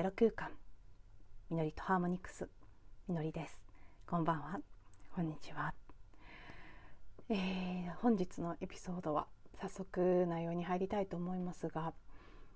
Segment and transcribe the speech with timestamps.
[0.00, 0.48] ゼロ空間。
[1.50, 2.48] みのりとハーモニクス。
[3.06, 3.60] みのりです。
[4.06, 4.58] こんばんは。
[5.14, 5.74] こんにちは、
[7.28, 9.26] えー、本日のエピソードは
[9.60, 11.92] 早速内容に入りたいと思いますが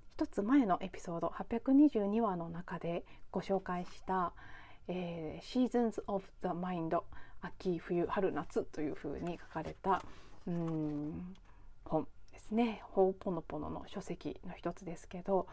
[0.09, 4.33] 一つ前のエピソード822話の中でご紹介した
[4.89, 6.99] 「えー、Seasons of the Mind
[7.43, 10.03] 秋冬春夏」というふうに書かれた
[10.47, 11.37] うん
[11.85, 15.47] 本ですね「ほうぽのぽの」の書籍の一つですけど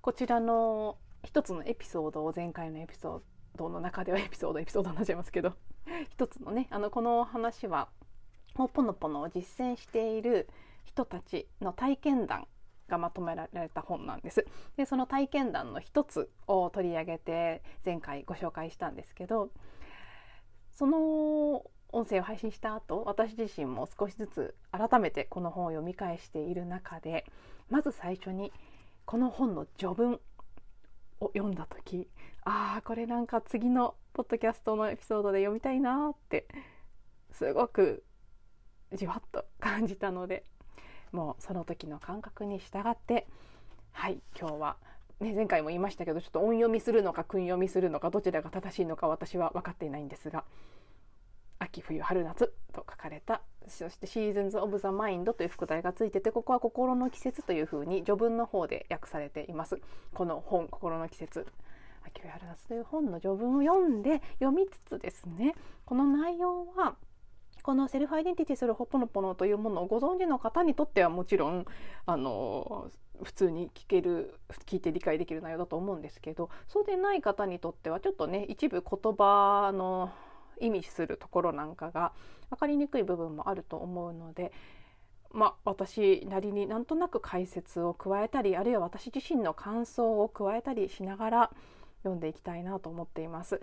[0.00, 3.20] こちらの一つのエピソードを前回のエピソー
[3.56, 5.54] ドの中ではエピソードエピソードになっちゃいますけど
[6.10, 7.88] 一つのねあのこの話は
[8.54, 10.48] ほぽのぽのを実践している
[10.84, 12.46] 人たちの体験談
[12.88, 14.46] がまとめられた本なんです。
[14.76, 19.50] でその体験談の一つを取り上げて前回ご紹介したんですけど
[20.72, 27.24] その音声を配信した後私自身も少しずつ改めてこの本を読み返している中で
[27.70, 28.52] まず最初に
[29.04, 30.20] この本の序文
[31.24, 32.08] を読んだ時
[32.44, 36.46] ああこれなんか次のポッドキャストのエピソードで読みたいなって
[37.32, 38.04] すごく
[38.92, 40.44] じわっと感じたので
[41.12, 43.26] もうその時の感覚に従って
[43.92, 44.76] はい今日は、
[45.20, 50.44] ね、前回も言いましたけどちょっと音読みするのか訓読みするのかどちらが正しいのか私は分かっていないんですが
[51.58, 59.80] 秋冬春夏と書かれたそして「シーズンズ・オブ・ザ・マインド」という副題がついててここは「心の季節」というふうに序文の方で訳されています。
[60.12, 61.46] この本「心の季節」
[62.06, 65.54] 秋冬春夏という本の序文を読んで読みつつですね。
[65.86, 66.96] この内容は
[67.62, 71.64] このセルフアイデンティティするホポノポノというものをご存知の方にとってはもちろん
[72.04, 72.90] あの
[73.22, 80.10] 普通に聞ける聞いて理解できる内容だと思うんですけどそうでない方にとってはちょっとね一部言葉の
[80.60, 82.12] 意味するところなんかが
[82.50, 84.52] 分かりにくい部分もあると思うので、
[85.32, 91.50] まあ、私なりになんとなく解説を加えたりあるいは私自身の感想を加えたりしながら
[92.02, 93.60] 読んでいきたいなと思っています。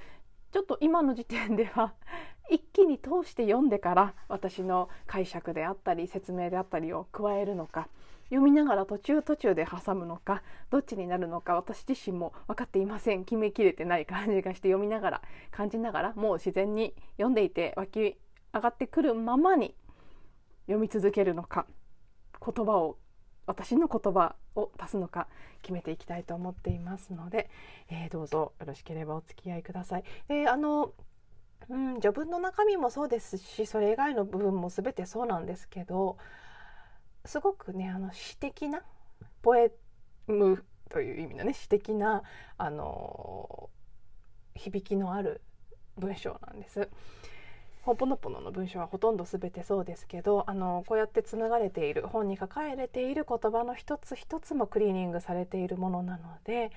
[0.51, 1.93] ちょっと今の時点では
[2.49, 7.87] 一気に通して読んでから私の解釈であったり説明であったりを加えるのか
[8.31, 15.21] 読みながら途中途中で挟むのかどっちになるのか私自身も分かっていません決めきれてない感じがして読みながら
[15.51, 18.15] 感じながらもう自然に読んでいて湧き
[18.53, 19.75] 上がってくるままに
[20.65, 21.65] 読み続けるのか
[22.43, 22.97] 言葉を
[23.45, 25.27] 私の言葉を足すのか
[25.61, 27.49] 決めていきたいと思っていますので、
[27.89, 30.03] えー、どうぞよろしければお付き合いください。
[30.29, 30.93] であの
[31.69, 36.17] うん、序文の中身もそうですしそれ以外の部分も全てそうなんですけど
[37.25, 38.81] すごくねあの詩的な
[39.41, 39.71] ポエ
[40.27, 42.23] ムという意味のね詩的な
[42.57, 43.69] あの
[44.55, 45.41] 響きのある
[45.97, 46.89] 文章なんです。
[47.83, 56.71] ほぽのぽのの文章はほとんど全てそうですけどあのこうやって紡がれている本に書かれている言葉の一つ一つもクリーニングされているものなので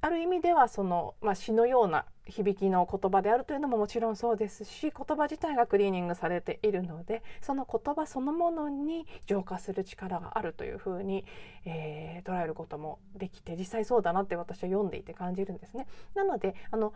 [0.00, 11.24] ある意味ではその、まあ、詩のような響きの言葉であるというのももちろんそうですし言葉自体がクリーニングされているのでその言葉そのものに浄化する力があるというふうに、
[11.64, 15.86] えー、捉えることもできて実際そうだなって私は読んでいて感じるんですね。
[16.14, 16.92] なのであの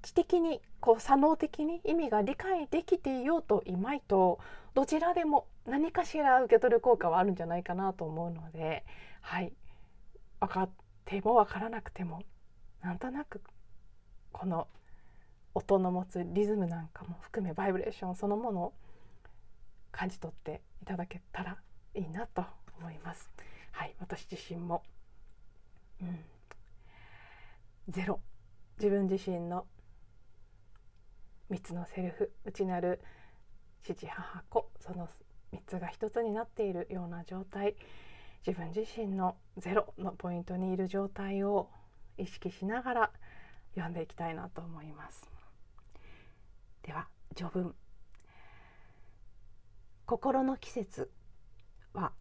[0.00, 4.38] 知的にこう左脳的に意味が理解できていようといまいと
[4.74, 8.84] どちらでも何かしら受け取る効果はあるんじゃないかなと思うので
[9.20, 9.52] はい
[10.40, 10.85] 分かって
[11.22, 12.22] も分からなくても
[12.82, 13.40] なんとなく
[14.32, 14.68] この
[15.54, 18.72] 音の持つリズムなんかも含めバイブレーションそのものを
[19.90, 21.56] 感じ取っていただけたら
[21.94, 22.44] いいなと
[22.78, 23.30] 思います。
[23.72, 24.82] はい、私自身も、
[26.02, 26.18] うん、
[27.88, 28.20] ゼロ。
[28.78, 29.66] 自分自身の
[31.50, 33.00] 3つのセルフ内なる
[33.82, 35.08] 父母子その
[35.52, 37.74] 3つが1つになっているような状態。
[38.46, 41.68] 自分自身のゼロのポイントにいる状態を
[42.16, 43.10] 意識しながら
[43.74, 45.28] 読んでいきたいなと思います。
[46.84, 47.74] では序文。
[50.06, 51.10] 心の季節
[51.92, 52.12] は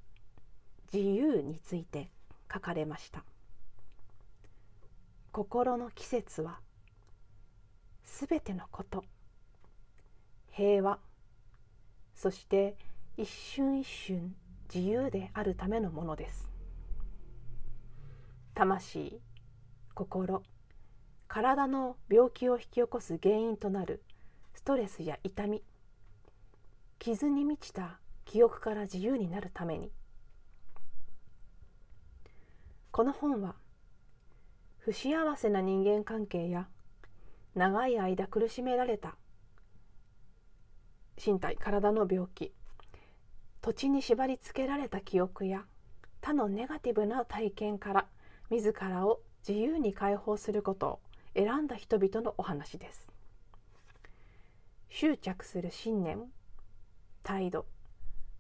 [0.92, 2.10] 自由について
[2.51, 3.24] 書かれました。
[5.31, 6.57] 心の季節は
[8.04, 9.06] すべてのこと。
[10.50, 10.98] 平和。
[12.16, 12.75] そして
[13.16, 14.36] 一瞬一瞬
[14.74, 16.50] 自由であるためのものです。
[18.54, 19.20] 魂
[19.94, 20.42] 心
[21.28, 24.04] 体の病気を引き起こす原因となる
[24.54, 25.64] ストレスや痛み
[27.00, 29.92] 傷に満ちた記憶から自由になるために。
[32.92, 33.56] この本は
[34.78, 36.70] 不幸せな人間関係や
[37.54, 39.18] 長い間苦しめられた
[41.24, 42.54] 身体体の病気
[43.66, 45.66] 土地に縛り付けられた記憶や
[46.22, 48.06] 他のネガティブな体験から
[48.52, 51.00] 自らを自由に解放することを
[51.34, 53.10] 選んだ人々のお話です。
[54.90, 56.26] 執着する信念
[57.24, 57.66] 態度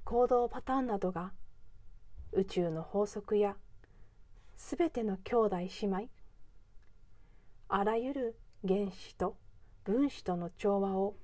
[0.03, 1.31] 行動パターンなどが
[2.31, 3.55] 宇宙の法則や
[4.55, 6.07] すべての兄弟姉妹
[7.69, 8.35] あらゆる
[8.67, 9.35] 原子と
[9.85, 11.15] 分子との調和を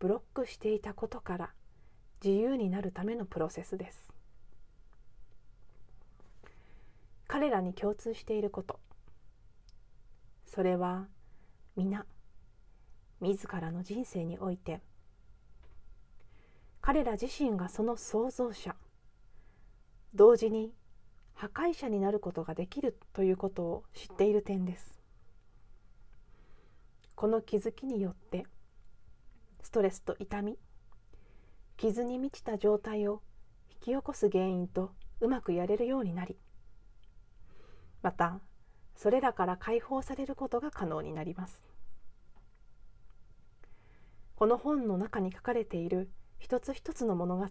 [0.00, 1.50] ブロックしていたことから
[2.22, 4.10] 自由になるためのプロセスです。
[7.26, 8.78] 彼らに共通していること。
[10.44, 11.06] それは
[11.76, 12.04] 皆
[13.20, 14.82] 自らの人生において。
[16.82, 18.74] 彼ら自身がその創造者。
[20.14, 20.74] 同時に
[21.34, 25.00] 破壊者になることができるということを知っている点です。
[27.14, 28.44] この気づきによって
[29.62, 30.58] ストレスと痛み
[31.80, 33.22] 傷に満ちた状態を
[33.70, 36.36] 引き起こす原因とうまくやれるようになり
[38.02, 38.38] また
[38.94, 41.64] それらから解放されることが可能になります。
[44.36, 47.48] この本の中に書かれている一つ一つの物語は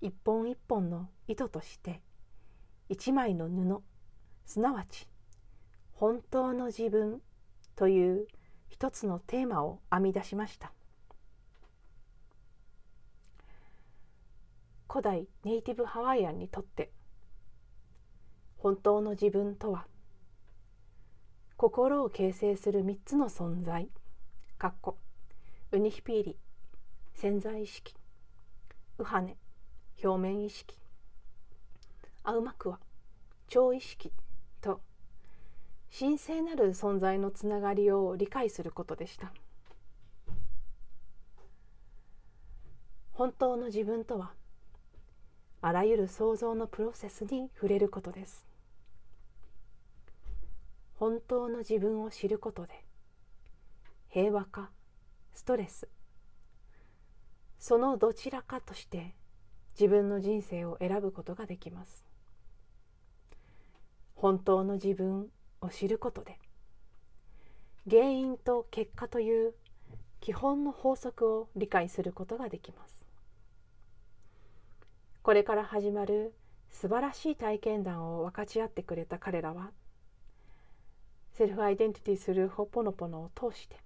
[0.00, 2.00] 一本一本の糸として
[2.88, 3.80] 一枚の布
[4.44, 5.08] すなわち
[5.92, 7.20] 本当の自分
[7.76, 8.26] という
[8.68, 10.72] 一つのテーマを編み出しました。
[14.92, 16.90] 古代ネイティブハワイアンにとって
[18.58, 19.86] 本当の自分とは
[21.56, 23.88] 心を形成する3つの存在
[24.58, 24.98] かっこ
[25.70, 26.36] ウニヒピーリ
[27.14, 27.94] 潜在意識
[28.98, 29.36] ウハネ
[30.02, 30.74] 表面意識
[32.24, 32.80] アウマクワ
[33.46, 34.12] 超意識
[34.60, 34.80] と
[35.96, 39.32] 神聖なる存在のつながりを理解することでした。
[43.12, 44.32] 本当の自分とは
[45.62, 48.46] あらゆる創造のプロセスに触れることです。
[50.94, 52.84] 本当の自分を知ることで
[54.08, 54.70] 平和か
[55.32, 55.88] ストレス
[57.58, 59.14] そのどちらかとして
[59.78, 62.04] 自分の人生を選ぶことができます。
[64.14, 65.30] 本当の自分
[65.62, 66.38] を知ることで
[67.88, 69.54] 原因と結果という
[70.20, 72.99] 基本の法則を理解することができます。
[75.22, 76.32] これから始まる
[76.70, 79.70] 素晴らしい体験談を分かち合ってくれた彼らは
[81.32, 83.76] セルフアイデンティティするホポノポノを通して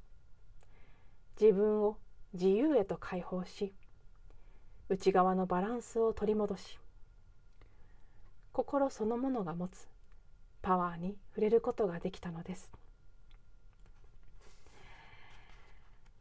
[1.41, 1.97] 自分を
[2.35, 3.73] 自由へと解放し
[4.89, 6.79] 内側のバランスを取り戻し
[8.53, 9.89] 心そのものが持つ
[10.63, 12.84] パワーに触れることができたのです。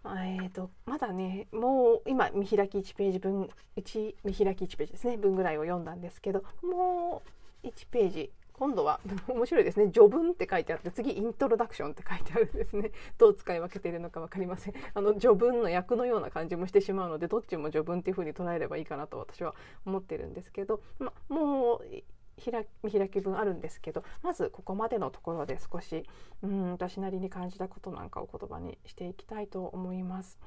[0.06, 5.18] えーと、まだねもう今見開き1ページ分1見開き1ページですね。
[5.18, 7.22] 分ぐらいを読んだんですけども
[7.64, 9.90] う1ページ今度は 面白いですね。
[9.92, 12.92] 序文って書いてあって次イントロダクションって書いてあるんですね。
[13.18, 14.74] どう使い分けているのか分かりません。
[14.94, 22.04] あの序文の役のような感じもしてしまうのでどっちも序文っていうふうに捉えればいいかなと私は思ってるんですけど、ま、もう
[22.44, 26.04] 開開き文あるんですけどまずここまでのところで少し
[26.42, 30.40] うん私なりに感じたことなんかを言葉にしていきたいと思います。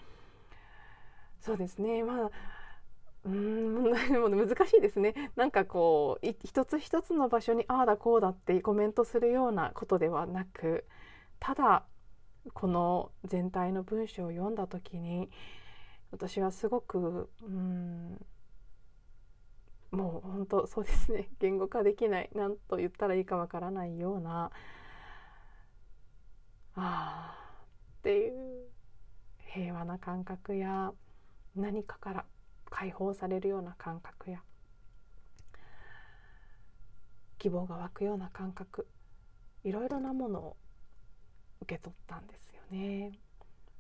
[1.40, 2.30] そうですねまあ
[3.24, 3.90] うん
[4.48, 10.86] 難しいですねなんかこう一つ一つの場所にああだこうだってコメントするようなことではなく
[11.38, 11.84] ただ
[12.52, 15.30] この全体の文章を読んだ時に
[16.10, 18.24] 私はすごくうん
[19.96, 24.50] もう本当そうですね言語化できない何と言ったらいいかわからないような
[26.74, 27.36] ああ
[27.98, 28.68] っていう
[29.38, 30.92] 平和な感覚や
[31.56, 32.24] 何かから
[32.68, 34.42] 解放されるような感覚や
[37.38, 38.86] 希望が湧くような感覚
[39.64, 40.56] いろいろなものを
[41.62, 43.18] 受け取ったんですよね。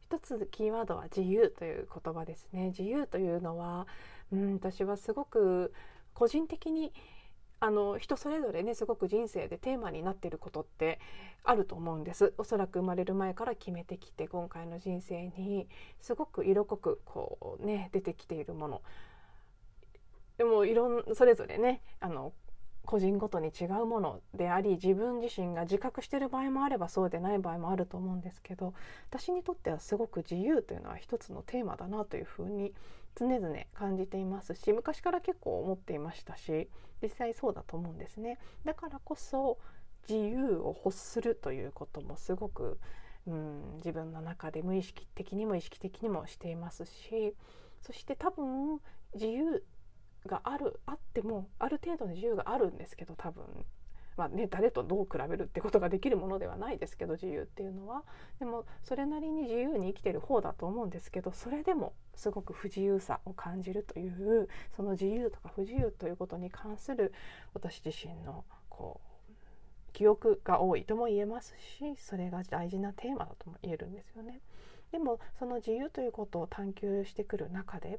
[0.00, 2.66] 一つキーワードは自由という言葉ですね。
[2.66, 3.86] 自由というのは、
[4.32, 5.72] うん、私はすごく
[6.16, 6.92] 個人的に
[7.60, 10.98] あの人それぞれねすごく人生でテーマになっていることって
[11.44, 12.32] あると思うんです。
[12.38, 15.68] おそらく生まれる前から決めてきて今回の人生に
[16.00, 18.82] すごく色濃くこうね出てきているもの。
[20.38, 22.32] でもいろんそれぞれねあの
[22.86, 28.72] 個人ごとに違うものであり自分自身が自覚してる場合もあればそうでない場合もあると思うんですけど
[29.10, 32.72] 私にとってはすごく自由というのは一つのテーマだなというふうに
[33.14, 36.68] 常々感じていますし昔から結構思っていましたし
[37.02, 38.38] 実際そうだと思うんですね。
[38.64, 39.58] だからこそ
[40.08, 42.78] 自由を欲するということもすごく、
[43.26, 47.34] うん、自分の中で無意識的にも意識的にもしていますし
[47.82, 48.80] そして多分
[49.14, 49.64] 自由
[50.26, 53.44] があるあってもある程度の自由があるんですけど多分
[54.16, 58.02] まあね、誰とどう比べるってことができるものではないですけど自由っていうのは
[58.38, 67.12] でもそれなりに自由に生きてる方だと思うんですけどそれでもすごく不自由さを感じるというその自由とか不自由ということに関する
[67.52, 74.40] 私自身のこう記憶が多いとも言えますしそれが大事なテーマだとも言えるんですよね。
[74.92, 77.98] でもその自由ということを探求してくる中で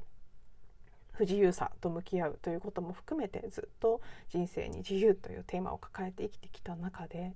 [1.17, 7.33] 不自由さと向き合うということも含めてずっと人生に自由というテーマを抱えて生きてきた中で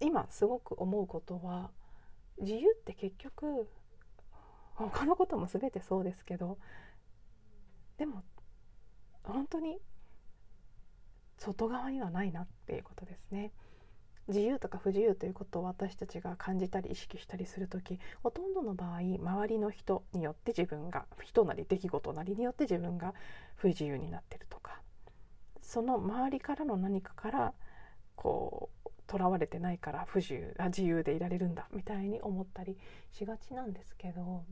[0.00, 1.70] 今すごく思うことは
[2.38, 3.68] 自由って結局
[4.74, 6.56] 他のことも全てそうですけど
[7.98, 8.22] でも
[9.24, 9.78] 本当に
[11.38, 13.50] 外側にはないなっていうことですね。
[14.28, 23.14] 自由とか不自由ということを私たちが感じたり意識したりする時ほとんどの場合周りの人によって自分が人なり出来事なりによって自分が
[23.56, 24.80] 不自由になってるとか。
[25.64, 27.52] その周りからの何かから
[28.14, 32.76] こうとらわれてないから不自由あ自由でいられるんだみたいに思ったり
[33.10, 34.44] しがちなんですけど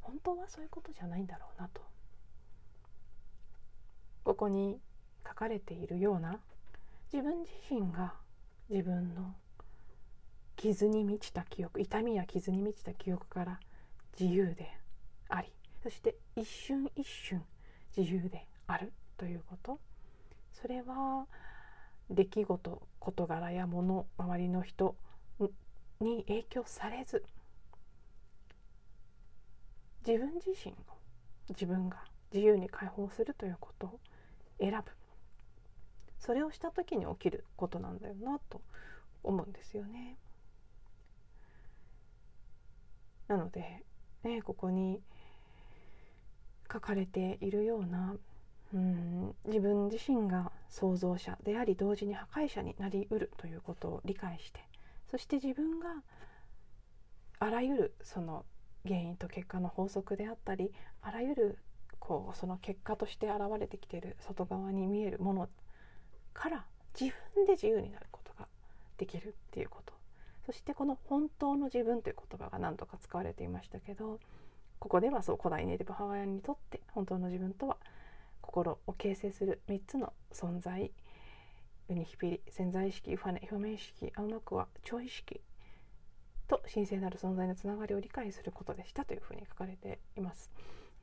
[0.00, 1.80] 本当はそういうことじゃないんだろうなと。
[4.24, 4.80] ここに
[5.26, 6.40] 書かれているような
[7.12, 8.14] 自分自身が
[8.68, 9.34] 自分の
[10.56, 13.60] 傷に満ちた記憶痛みや傷に満ちた記憶から
[14.18, 14.68] 自由で
[15.28, 15.52] あり
[15.82, 17.42] そして一瞬一瞬
[17.96, 19.78] 自由であるということ。
[20.52, 21.26] それは
[22.08, 24.96] 出来事事柄や物周りの人
[26.00, 27.24] に影響されず
[30.06, 30.76] 自分自身を
[31.50, 31.98] 自分が
[32.32, 34.00] 自由に解放するということを
[34.58, 35.03] 選ぶ。
[36.24, 38.62] それをした時に起きることなんだよなと
[39.22, 40.16] 思うんですよね。
[43.28, 43.84] なので、
[44.22, 45.00] ね、ここに
[46.72, 48.16] 書かれているような
[48.72, 54.60] うん自分自身が創造者であり同時に破壊者になりうるということを理解して
[55.10, 56.02] そして自分が
[57.38, 58.44] あらゆるその
[58.84, 61.58] 原因と結果の法則であったりあらゆる
[62.00, 65.48] こうその結果として現れてきている外側に見えるもの
[66.34, 66.66] から
[66.98, 68.46] 自分で自由になることが
[68.98, 69.94] できるっていうこと
[70.44, 74.20] そしてこの「本当の自分」という言葉が何度か使われていましたけど
[74.78, 77.78] ここではそう古代ネイティブハワイアンにとって本当の自分とは
[78.42, 80.92] 心を形成する3つの存在
[81.88, 85.40] ウニヒピリ潜在意識ファネ表面意識青マクは超意識
[86.46, 90.50] と神聖なる存在のつながりを理解することでしたというふうに書かれています。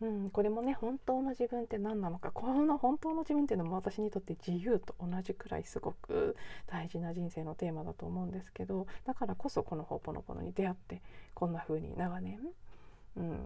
[0.02, 2.32] うん、これもね本当の自分って何なのか。
[2.32, 11.04] この本当の自分っていうのも私にとって自由と同じくらいすごく大事な人生のテーマだと思うんですけどだからこそこの「ほぽのぽの」に出会って
[11.36, 12.40] こんな風に長年
[13.16, 13.40] うん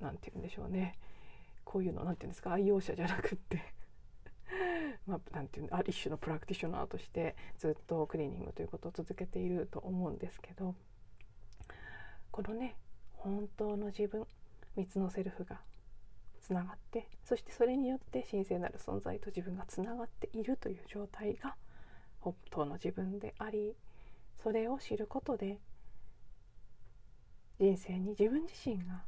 [0.00, 0.98] 何て言うんでしょうね。
[1.64, 2.52] こういうの何て言うんですか。
[2.52, 3.60] 愛用者じゃなくって。
[5.06, 10.74] まあ、なんていうのある一種のプラクティショナーとしてずっとクリーニングということを続けていると思うんですけど
[12.30, 12.76] このね
[13.14, 14.26] 本当の自分
[14.76, 15.60] 3つのセルフが
[16.40, 21.54] つながってそしてそれによって神聖なる存在と自分がつながっているという状態が
[22.20, 23.74] 本当の自分であり
[24.42, 25.58] それを知ることで
[27.60, 29.02] 人生に自分自身が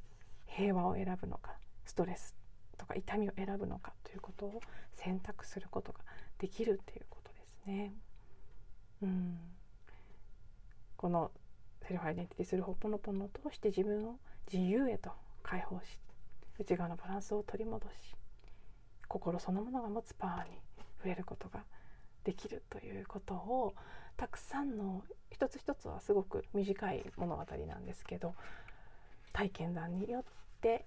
[0.46, 2.36] 平和を選ぶのかストレス
[2.78, 4.60] とか痛みを選ぶのかということを
[4.94, 5.98] 選択することが
[6.38, 7.92] できるっていうことですね。
[9.02, 9.38] うん、
[10.96, 11.30] この
[11.82, 14.18] セルフアイデンティティするホッポノポノを通して自分を
[14.50, 15.10] 自由へと
[15.44, 16.00] 解放し
[16.58, 18.16] 内側のバランスを取り戻し
[19.06, 20.50] 心そのものが持つパワーに
[20.96, 21.60] 触れることが
[22.24, 23.74] できるということを
[24.16, 28.34] たくさんの一つ一つはすごく短い物語なんですけど
[29.32, 30.24] 体験談によっ
[30.60, 30.86] て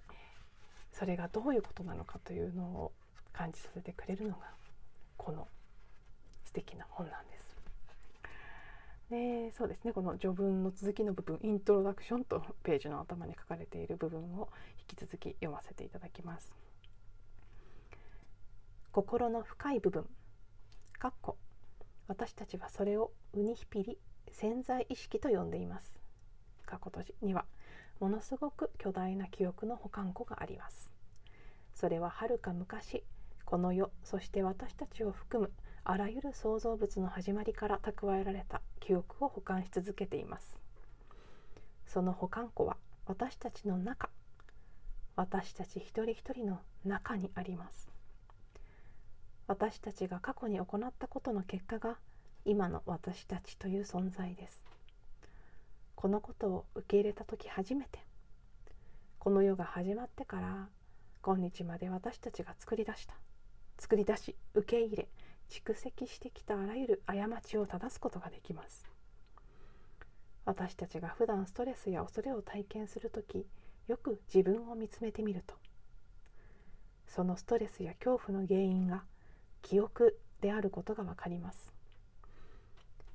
[0.92, 2.92] それがどういうことなのかというのを
[3.32, 4.38] 感じさせてくれるのが
[5.16, 5.46] この
[6.44, 7.37] 素敵な本なんです。
[9.10, 9.92] でそうですね。
[9.92, 16.52] この序文の続きの部分イントロダクションとページの頭に書かれている部分を引き続き読ませていただきます。
[18.92, 20.06] 心の深い部分
[20.98, 21.36] かっこ
[22.06, 23.98] 私たちはそれをウニヒピリ
[24.30, 25.98] 潜在意識と呼んでいます。
[26.66, 27.46] かっこ閉じには
[28.00, 30.90] ものすごく巨大な記憶の保管庫があります。
[31.72, 33.02] それははるか昔
[33.46, 35.50] この世そして私たちを含む
[35.84, 40.58] あらゆる創造物の始まりから蓄えられた記憶を保管し続けています。
[41.86, 44.08] その保管庫は私たちの中
[45.14, 47.90] 私たち一人一人の中にあります。
[49.46, 51.98] 私たちが過去に行ったことの結果が
[52.46, 54.64] 今の私たちという存在です。
[55.94, 57.98] このことを受け入れた時初めて
[59.18, 60.68] この世が始まってから
[61.20, 63.12] 今日まで私たちが作り出した
[63.78, 65.08] 作り出し受け入れ
[65.48, 68.86] 蓄積してきたあらゆる過ちを正すことができます。
[70.44, 73.46] 私たちが普段ストレスや恐れを体験する時
[73.86, 75.54] よく自分を見つめてみると。
[77.06, 79.04] そのストレスや恐怖の原因が
[79.62, 81.72] 記憶であることがわかります。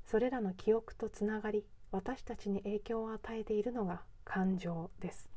[0.05, 5.29] それらの記憶とつながり私たちに影響を与えているのが感情です。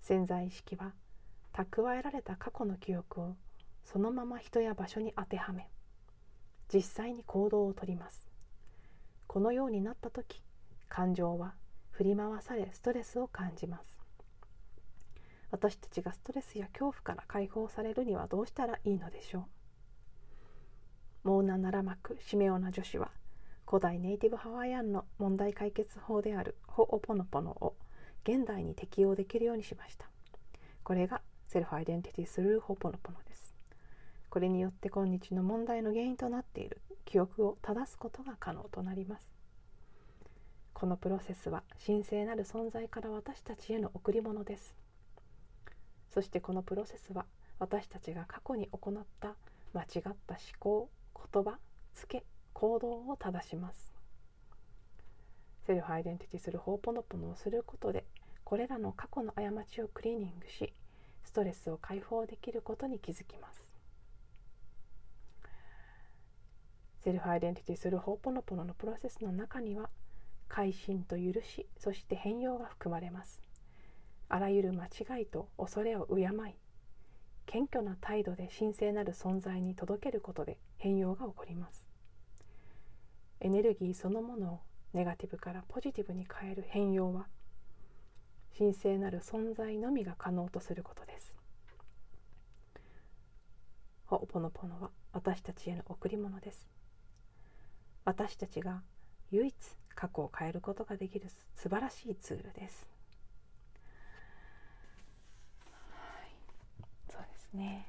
[0.00, 0.92] 潜在意識は
[1.52, 3.36] 蓄えられた過去の記憶を
[3.84, 5.68] そのまま人や場所に当てはめ
[6.72, 8.28] 実際に行動をとります。
[9.26, 10.42] このようになった時
[10.88, 11.54] 感情は
[11.90, 13.98] 振り回されストレスを感じます。
[15.50, 19.46] 私たちがストレスや恐怖から解放されるにはどうしたらいいのでしょ
[21.24, 21.28] う？
[21.28, 23.10] モーナ・ナラマク・シメオナ女子は
[23.66, 27.76] 古代ネイティブハワイアンの問題解決法であるホオポノポノを
[28.24, 30.06] 現代に適用できるようにしました。
[30.82, 33.43] これがセルフアイデンティティスルーホポノポノです。
[34.34, 36.80] これによって今日の問題の原因となっている。
[37.04, 39.28] 記憶を正すことが可能となります。
[40.72, 44.74] このプロセスは神聖なる存在から私たちへの贈り物です。
[46.10, 47.26] そしてこのプロセスは
[47.60, 49.36] 私たちが過去に行った
[49.72, 50.16] 間違った思
[50.58, 50.88] 考
[51.32, 51.56] 言葉
[51.94, 52.24] つけ
[52.54, 53.94] 行動を正します。
[55.64, 58.04] セルフアイデンティティするホーポノポノをすることで
[58.42, 60.72] これらの過去の過ちをクリーニングし
[61.22, 63.63] ストレスを解放できることに気づきます。
[67.04, 69.90] セルフアイデンティティするホーポノポノのプロセスの中には
[70.48, 73.42] 改心と許しそして変容が含まれます。
[74.30, 76.26] あらゆる間違いと恐れを敬い
[77.44, 81.86] 謙虚な態度で神聖なる存在に届けることで変容が起こります。
[83.40, 84.60] エネルギーそのものを
[84.94, 87.26] ネガティブからポジティブに変える変容は
[88.56, 91.34] 神聖なる存在のみが可能とすることです。
[94.06, 96.66] ホポノポノは私たちへの贈り物です。
[98.04, 98.82] 私たちが
[99.30, 99.54] 唯一
[99.94, 102.88] 過去を変えることができる素晴らしいツールです、
[105.70, 106.34] はい、
[107.10, 107.88] そうですね。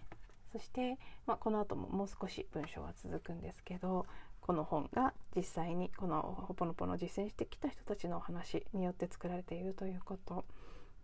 [0.52, 0.98] そして、
[1.28, 4.06] まあ、この後ももう少し文章は続くんですけど
[4.40, 10.46] この本が実際にこのほぽのぽの実践してきた人たちのお話によって作られているということ、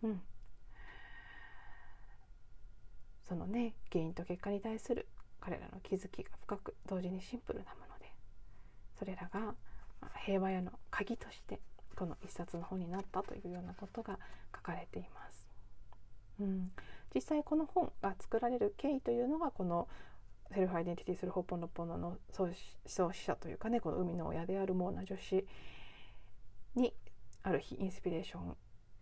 [0.02, 0.22] うん、
[3.28, 5.06] そのね原因と結果に対する
[5.40, 7.81] 彼らの気づきが深く同時にシンプルなもの
[9.02, 9.56] それらが
[10.24, 11.58] 平和への鍵として
[11.96, 14.16] この一冊の本になったというようなことが
[14.54, 15.48] 書かれています。
[16.40, 16.70] うん、
[17.12, 19.88] 実際この本が作られる経緯というのがこの
[20.54, 25.44] セルフアイデンティティするホポノポノの創始者というかねこの海の親であるモーナ女子
[26.76, 26.94] に
[27.42, 28.56] ある日インスピレーション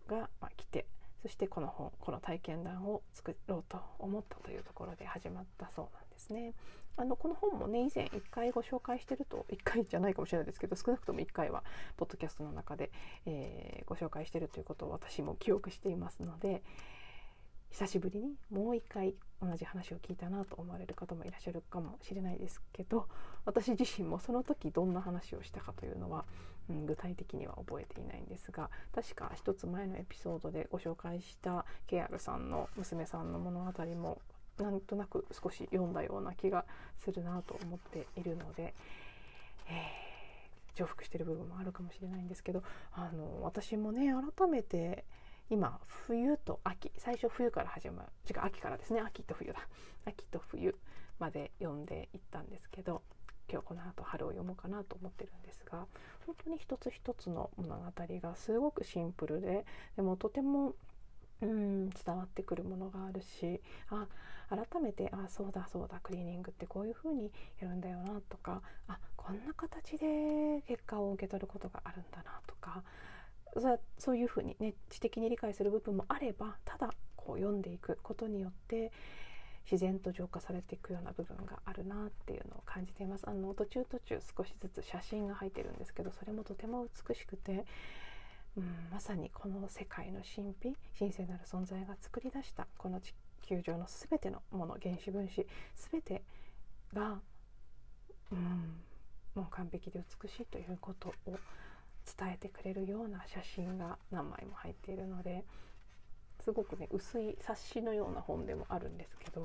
[0.09, 0.87] が、来て
[1.21, 6.55] そしてこの本この体験談を作ろうと思ったというところで始まったそうなんですね。
[7.01, 11.65] あのこの本もね以前1回ご紹介してると1回じゃないかもしれないですけど少なくとも1回は
[11.97, 12.91] ポッドキャストの中で、
[13.25, 16.63] えー、ご紹介してるということを私も記憶していますので
[17.71, 23.07] 久しぶりにもう一回同じ話を聞いたなと思われる方もいらっしゃるかもしれないですけど
[23.47, 26.27] 私自身もその時どんな話をしたかというのは、
[26.69, 34.21] うん、具体的には覚えていないんですが確か一つ前のエピソードでご紹介したケアルさんの娘さんの物語も
[34.63, 36.65] なんとなく少し読んだような気が
[36.99, 38.75] するなと思っているので、
[39.69, 45.05] えー、重複してる部分もあるかもしれないんですけどあの私もね改めて
[45.51, 49.01] 今冬と秋最初冬から始まる違う秋からですね。
[49.01, 49.61] 秋と冬だ。
[50.07, 50.77] 秋と冬
[51.19, 53.03] まで読んでいったんですけど
[53.51, 55.87] 今日この後春を読もうかなと思ってるんですが
[56.25, 60.75] 本当に一つ一つの物語がすごくシンプルででもとても
[61.43, 64.07] うん伝わってくるものがあるしあ
[64.49, 72.83] 改めてあそうだそうだクリーニングってこういう風にやるんだよなとかあこんな形で結果を受け取ることがあるんだなとか
[73.99, 78.93] そういうふうにね知的に理解する部分もあればただこう読んでいくことによって
[79.71, 83.29] 自然と浄化されていくような部分があるなっていうのを感じています。
[83.29, 87.65] あの途中途中少しずつ写真が入ってるんですけどそれもとても美しくて、
[88.57, 95.47] うん、まさにこの世界の神秘神聖なる存在が作り出したこの地球上の全てのもの原子分子
[95.91, 96.23] 全て
[96.93, 97.21] が、
[98.33, 98.81] うん、
[99.35, 105.45] もう完璧で美しいということを伝えてくれるような写真が何枚も入っているので
[106.45, 109.45] すごくね薄い冊子のような本でもあるんですけど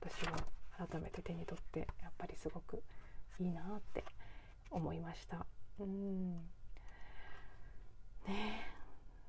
[0.00, 0.36] 私は
[0.86, 2.82] 改めて手に取ってやっぱりすごく
[3.40, 4.04] いいなって
[4.70, 5.46] 思いました。
[5.78, 6.53] うん
[8.26, 8.74] ね。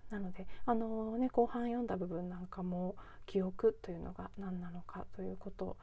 [0.09, 5.77] なのであのね後半読んだ部分なんかも記憶というのが何なのかということ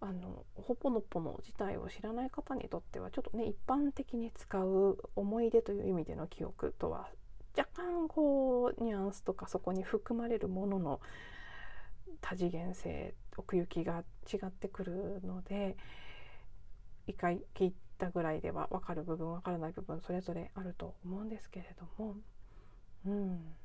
[0.00, 7.08] あのほぽのぽの自体を知らない方にとってはちょっとね一般的に使う思い出という意味での記憶とは
[7.56, 11.00] 若干こうニュアンスとかそこに含まれるものの
[12.20, 15.76] 多次元性奥行きが違ってくるので
[17.06, 22.16] 一回聞いたぐらいでは分かる部分分からない部分それぞれあると思うんですけれども。
[23.06, 23.56] うん。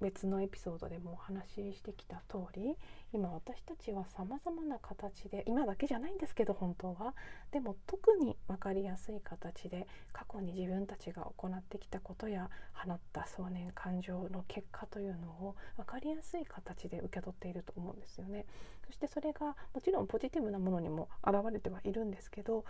[0.00, 2.76] 別のエピソードでもお話ししてきた通り
[3.12, 7.14] 今私たちはさまざまな形で今だけじゃないんですけど本当は
[7.50, 18.46] でも特に分かりやすい形で過去に自分たちが行ってきたことや放った想念感情の結果というのを分かりやすい形で受け取っていると思うんですよね。
[18.86, 22.64] そしてそれがもちろんポジティブなものにも現れてはいるんですけど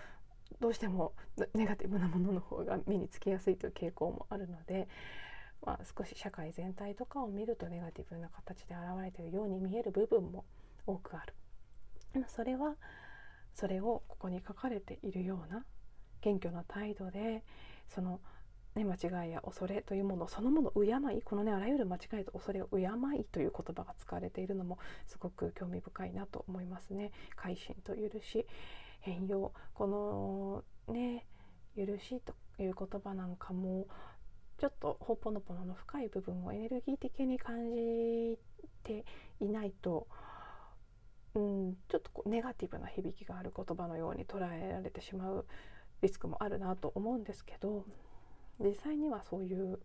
[0.59, 1.13] どうしても
[1.55, 4.89] ネガティブなものの方が目につきやすいという傾向もあるので
[5.65, 10.45] まあ、少し社会全体とかを見るとネガティブな形で現れているように見える部分も
[10.87, 11.35] 多くある。
[12.29, 12.77] それは
[13.55, 15.65] それをここに書かれているような
[16.21, 17.45] 謙虚な態度で
[17.89, 18.21] その、
[18.75, 22.87] ね、間違いや恐れというものそのものを敬いこのねあらゆる間違いと恐れを敬
[23.19, 27.13] いという言葉が使われているのもすごく興味深いなと思いますね。
[27.37, 28.47] 改心と許し
[29.01, 31.27] 変容このね
[31.77, 33.87] 許しという言葉なんかも
[34.61, 38.39] ちょっとほぽのぽのの深い部分をエネルギー的に感じ
[38.85, 39.07] て
[39.41, 40.07] いないと、
[41.35, 45.47] うん、ちょっとこうネガティブな響きがある言葉のように捉えられてしまう
[46.03, 47.87] リスクもあるなと思うんですけど
[48.59, 49.79] 実際にはそういう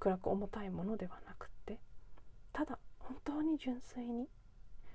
[0.00, 1.78] 暗く重たいものではなくって
[2.52, 4.26] ただ本当に純粋に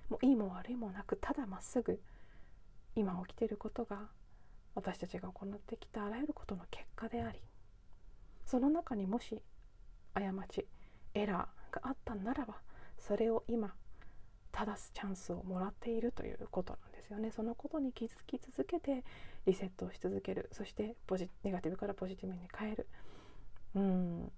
[0.09, 2.01] もういいも悪いもなくただまっすぐ
[2.97, 4.09] 今起きていることが
[4.75, 7.39] 私たちが行ってきたあらゆることの結果であり
[8.53, 9.41] その中にもし
[10.13, 10.67] 過ち
[11.15, 12.57] エラーがあったならば
[12.99, 13.73] それを今
[14.51, 17.31] 正すチャンスをもらっているということなんですよね。
[17.31, 19.03] そのことに気づき続けて
[19.47, 20.49] リセットをし続ける。
[20.51, 22.87] そしてポジネガティブからポジティブに変える。
[23.73, 24.31] うん。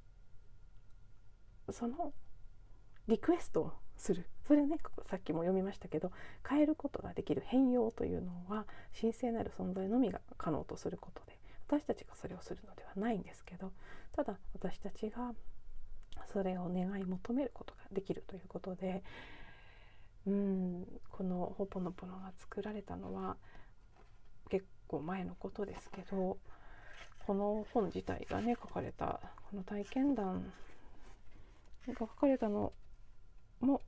[1.69, 2.13] その
[3.10, 4.30] リクエストをする。
[4.47, 6.13] それねさっきも読みましたけど
[6.47, 8.65] 変えることができる変容というのは
[8.97, 11.35] 神聖なる存在のみが可能とすることで
[11.67, 13.71] 私たちがそれをするのではないんですけど
[14.15, 15.34] ただ私たちが
[16.32, 19.04] それを願い求めることができるということで
[20.28, 23.38] うんこの「ほぽのぽの」が作られたのは
[24.49, 26.38] 結構前のことですけど
[27.25, 30.51] この本自体がね書かれたこの体験談
[31.88, 32.73] が書かれたの
[33.60, 33.82] も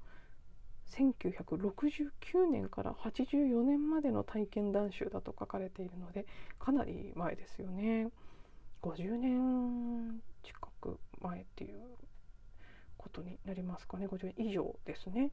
[0.90, 6.26] 1969年から84年までの体験談集だと書かれているので
[6.60, 8.10] かなり前ですよね。
[8.82, 11.80] 50年近く前っていう
[12.98, 14.08] ことになりますかね。
[14.08, 15.32] 50年以上ですね。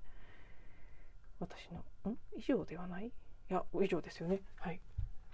[1.40, 2.17] 私のん？
[2.37, 3.07] 以上ではない？
[3.07, 3.12] い
[3.49, 4.40] や以上ですよね。
[4.57, 4.81] はい。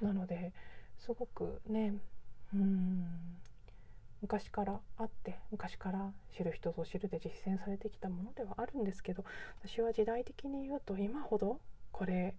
[0.01, 0.53] なので
[0.99, 1.95] すごくね
[2.55, 3.41] うん。
[4.23, 9.25] 昔からあって昔から知る人ぞ知るで実践されてきたものではあるんですけど
[9.65, 11.59] 私は時代的に言うと今ほど
[11.93, 12.35] これ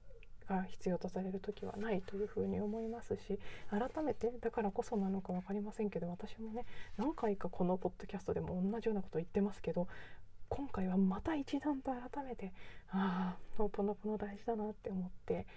[0.47, 3.39] が必要とされる時はないというふうに思いますし
[3.69, 6.65] 改めてだからこそなのか分かりませんけど私もね
[6.97, 9.87] 何回かこのポッドキャストでも同じようなこと言ってますけど
[10.49, 12.51] 今回はまた一段と改めて
[12.89, 15.47] ああノーポノポノ大事だなって思って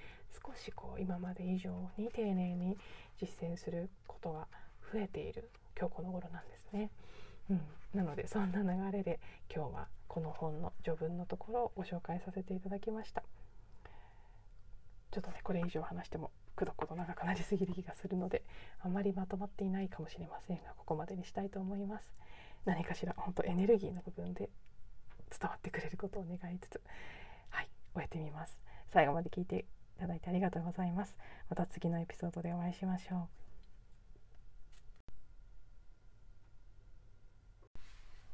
[0.47, 2.77] 少しこう今まで以上に丁寧に
[3.21, 4.47] 実践することが
[4.93, 5.51] 増えている。
[5.79, 6.91] 今日この頃なんですね。
[7.51, 7.61] うん、
[7.93, 9.21] なのでそんな流れで
[9.55, 13.23] 今日はこの本の序文のところをご紹介させていただきました。
[15.11, 18.43] ちょっとねこれ以上話してもくどくど長くなりすぎる気がするので
[18.81, 22.13] あまりまとまっていないかもしれませんがここまでにしたいと思います。
[22.65, 24.49] 何かしら本当エネルギーの部分で
[25.31, 26.81] 伝わってくれることを願いつつ
[27.51, 28.59] はい終えてみます。
[28.93, 31.17] 最後まで聞いていただいてありがとうございます。
[31.51, 33.44] また次のエピソードでお会いしましょう。